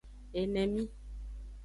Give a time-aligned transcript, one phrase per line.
[0.41, 0.83] Enemi.